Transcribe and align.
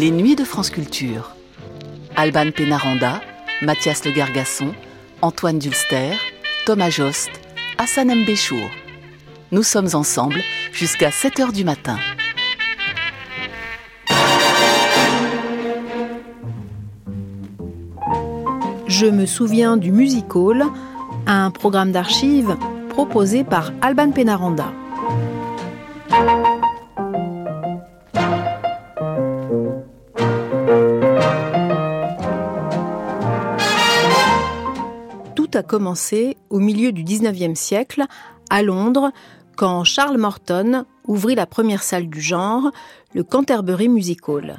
Les 0.00 0.12
Nuits 0.12 0.36
de 0.36 0.44
France 0.44 0.70
Culture. 0.70 1.34
Alban 2.14 2.52
Pénaranda, 2.52 3.20
Mathias 3.62 4.04
Le 4.04 4.12
Gargasson, 4.12 4.72
Antoine 5.22 5.58
Dulster, 5.58 6.12
Thomas 6.66 6.90
Jost, 6.90 7.30
Hassan 7.78 8.06
Mbéchour. 8.14 8.70
Nous 9.50 9.64
sommes 9.64 9.88
ensemble 9.94 10.40
jusqu'à 10.72 11.10
7 11.10 11.40
h 11.40 11.52
du 11.52 11.64
matin. 11.64 11.96
Je 18.86 19.06
me 19.06 19.26
souviens 19.26 19.76
du 19.76 19.90
Music 19.90 20.32
Hall, 20.36 20.62
un 21.26 21.50
programme 21.50 21.90
d'archives 21.90 22.56
proposé 22.90 23.42
par 23.42 23.72
Alban 23.82 24.12
Pénaranda. 24.12 24.72
Commencé 35.68 36.36
au 36.50 36.58
milieu 36.58 36.90
du 36.90 37.04
19e 37.04 37.54
siècle, 37.54 38.02
à 38.50 38.62
Londres, 38.62 39.12
quand 39.56 39.84
Charles 39.84 40.18
Morton 40.18 40.84
ouvrit 41.06 41.36
la 41.36 41.46
première 41.46 41.84
salle 41.84 42.08
du 42.08 42.20
genre, 42.20 42.72
le 43.14 43.22
Canterbury 43.22 43.88
Music 43.88 44.28
Hall. 44.28 44.58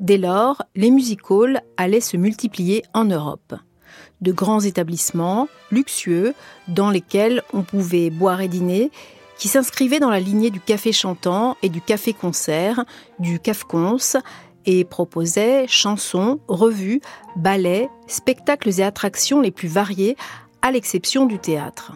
Dès 0.00 0.18
lors, 0.18 0.62
les 0.74 0.90
music 0.90 1.20
halls 1.30 1.62
allaient 1.76 2.00
se 2.00 2.16
multiplier 2.16 2.82
en 2.94 3.04
Europe. 3.04 3.54
De 4.20 4.32
grands 4.32 4.60
établissements, 4.60 5.48
luxueux, 5.70 6.34
dans 6.66 6.90
lesquels 6.90 7.42
on 7.52 7.62
pouvait 7.62 8.10
boire 8.10 8.40
et 8.40 8.48
dîner, 8.48 8.90
qui 9.38 9.48
s'inscrivaient 9.48 10.00
dans 10.00 10.10
la 10.10 10.20
lignée 10.20 10.50
du 10.50 10.60
café 10.60 10.92
chantant 10.92 11.56
et 11.62 11.68
du 11.68 11.80
café-concert, 11.80 12.84
du 13.18 13.38
cafcons, 13.38 13.98
et 14.66 14.84
proposaient 14.84 15.66
chansons, 15.68 16.40
revues, 16.48 17.00
ballets, 17.36 17.88
spectacles 18.06 18.80
et 18.80 18.82
attractions 18.82 19.40
les 19.40 19.50
plus 19.50 19.68
variés, 19.68 20.16
à 20.62 20.70
l'exception 20.70 21.26
du 21.26 21.38
théâtre. 21.38 21.92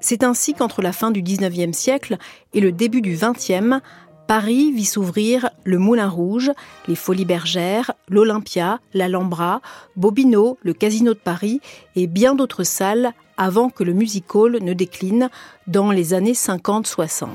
C'est 0.00 0.22
ainsi 0.22 0.54
qu'entre 0.54 0.82
la 0.82 0.92
fin 0.92 1.10
du 1.10 1.22
XIXe 1.22 1.76
siècle 1.76 2.18
et 2.52 2.60
le 2.60 2.72
début 2.72 3.00
du 3.00 3.16
XXe, 3.16 3.80
Paris 4.26 4.72
vit 4.72 4.86
s'ouvrir 4.86 5.50
le 5.64 5.78
Moulin 5.78 6.08
Rouge, 6.08 6.50
les 6.88 6.94
Folies 6.94 7.26
Bergères, 7.26 7.92
l'Olympia, 8.08 8.80
l'Alhambra, 8.94 9.60
Bobino, 9.96 10.58
le 10.62 10.72
Casino 10.72 11.12
de 11.12 11.18
Paris 11.18 11.60
et 11.94 12.06
bien 12.06 12.34
d'autres 12.34 12.64
salles 12.64 13.12
avant 13.36 13.68
que 13.68 13.84
le 13.84 13.92
music 13.92 14.34
hall 14.34 14.58
ne 14.62 14.72
décline 14.72 15.28
dans 15.66 15.90
les 15.90 16.14
années 16.14 16.32
50-60. 16.32 17.28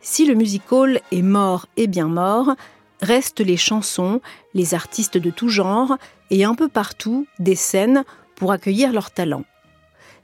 Si 0.00 0.26
le 0.26 0.34
music 0.34 0.70
hall 0.70 1.00
est 1.12 1.22
mort 1.22 1.66
et 1.76 1.86
bien 1.86 2.08
mort, 2.08 2.54
restent 3.00 3.40
les 3.40 3.56
chansons, 3.56 4.20
les 4.54 4.74
artistes 4.74 5.18
de 5.18 5.30
tout 5.30 5.48
genre 5.48 5.96
et 6.30 6.44
un 6.44 6.54
peu 6.54 6.68
partout 6.68 7.26
des 7.38 7.54
scènes 7.54 8.04
pour 8.36 8.52
accueillir 8.52 8.92
leurs 8.92 9.10
talents. 9.10 9.44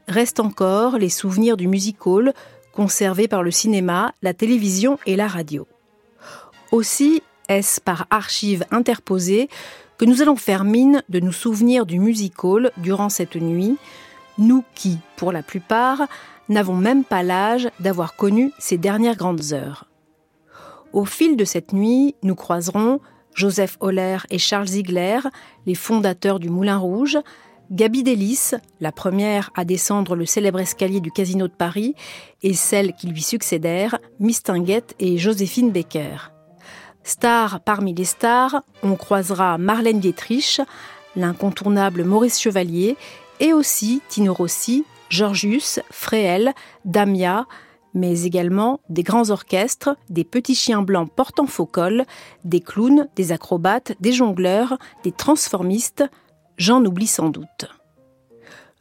Restent 0.08 0.40
encore 0.40 0.98
les 0.98 1.08
souvenirs 1.08 1.56
du 1.56 1.68
music 1.68 2.06
hall 2.06 2.32
conservés 2.72 3.28
par 3.28 3.42
le 3.42 3.50
cinéma, 3.50 4.14
la 4.22 4.34
télévision 4.34 4.98
et 5.06 5.16
la 5.16 5.28
radio. 5.28 5.66
Aussi 6.70 7.22
est-ce 7.48 7.80
par 7.80 8.06
archives 8.10 8.64
interposées 8.70 9.48
que 9.98 10.04
nous 10.04 10.22
allons 10.22 10.36
faire 10.36 10.64
mine 10.64 11.02
de 11.08 11.20
nous 11.20 11.32
souvenir 11.32 11.86
du 11.86 11.98
music 11.98 12.42
hall 12.42 12.72
durant 12.78 13.08
cette 13.08 13.36
nuit, 13.36 13.76
nous 14.38 14.64
qui, 14.74 14.98
pour 15.16 15.32
la 15.32 15.42
plupart, 15.42 16.02
n'avons 16.48 16.74
même 16.74 17.04
pas 17.04 17.22
l'âge 17.22 17.68
d'avoir 17.80 18.16
connu 18.16 18.52
ces 18.58 18.78
dernières 18.78 19.16
grandes 19.16 19.52
heures. 19.52 19.86
Au 20.92 21.06
fil 21.06 21.36
de 21.36 21.44
cette 21.44 21.72
nuit, 21.72 22.14
nous 22.22 22.34
croiserons 22.34 23.00
Joseph 23.34 23.78
Holler 23.80 24.18
et 24.30 24.38
Charles 24.38 24.68
Ziegler, 24.68 25.20
les 25.64 25.74
fondateurs 25.74 26.38
du 26.38 26.50
Moulin 26.50 26.76
Rouge, 26.76 27.18
Gabi 27.70 28.02
Delis, 28.02 28.50
la 28.80 28.92
première 28.92 29.50
à 29.54 29.64
descendre 29.64 30.14
le 30.14 30.26
célèbre 30.26 30.60
escalier 30.60 31.00
du 31.00 31.10
Casino 31.10 31.48
de 31.48 31.52
Paris, 31.52 31.94
et 32.42 32.52
celles 32.52 32.92
qui 32.92 33.06
lui 33.06 33.22
succédèrent, 33.22 33.98
Miss 34.20 34.42
Tinguette 34.42 34.94
et 34.98 35.16
Joséphine 35.16 35.70
Becker. 35.70 36.30
Star 37.04 37.60
parmi 37.60 37.94
les 37.94 38.04
stars, 38.04 38.62
on 38.82 38.96
croisera 38.96 39.56
Marlène 39.56 39.98
Dietrich, 40.00 40.60
l'incontournable 41.16 42.04
Maurice 42.04 42.38
Chevalier, 42.38 42.98
et 43.40 43.54
aussi 43.54 44.02
Tino 44.10 44.34
Rossi, 44.34 44.84
Georgius, 45.08 45.80
Fréhel, 45.90 46.52
Damia, 46.84 47.46
mais 47.94 48.24
également 48.24 48.80
des 48.88 49.02
grands 49.02 49.30
orchestres, 49.30 49.96
des 50.10 50.24
petits 50.24 50.54
chiens 50.54 50.82
blancs 50.82 51.10
portant 51.14 51.46
faux 51.46 51.66
col, 51.66 52.04
des 52.44 52.60
clowns, 52.60 53.08
des 53.16 53.32
acrobates, 53.32 53.92
des 54.00 54.12
jongleurs, 54.12 54.78
des 55.04 55.12
transformistes, 55.12 56.04
j'en 56.56 56.84
oublie 56.84 57.06
sans 57.06 57.28
doute. 57.28 57.66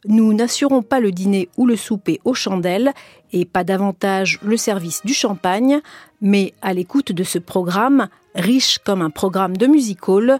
Nous 0.04 0.32
n'assurons 0.34 0.82
pas 0.82 0.98
le 0.98 1.12
dîner 1.12 1.48
ou 1.56 1.66
le 1.66 1.76
souper 1.76 2.20
aux 2.24 2.34
chandelles 2.34 2.92
et 3.32 3.44
pas 3.44 3.62
davantage 3.62 4.40
le 4.42 4.56
service 4.56 5.02
du 5.04 5.14
champagne, 5.14 5.80
mais 6.20 6.54
à 6.60 6.74
l'écoute 6.74 7.12
de 7.12 7.22
ce 7.22 7.38
programme, 7.38 8.08
riche 8.34 8.78
comme 8.78 9.02
un 9.02 9.10
programme 9.10 9.56
de 9.56 9.66
music 9.66 10.08
hall, 10.08 10.38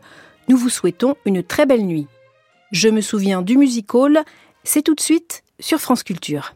nous 0.48 0.56
vous 0.56 0.68
souhaitons 0.68 1.14
une 1.24 1.44
très 1.44 1.66
belle 1.66 1.86
nuit. 1.86 2.08
Je 2.72 2.88
me 2.88 3.00
souviens 3.00 3.42
du 3.42 3.56
music 3.56 3.94
hall, 3.94 4.22
c'est 4.64 4.82
tout 4.82 4.94
de 4.94 5.00
suite 5.00 5.44
sur 5.60 5.78
France 5.78 6.02
Culture. 6.02 6.54